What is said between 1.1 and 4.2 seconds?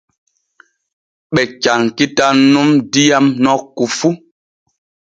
Ɓe cankitan nun diyam nokku fu.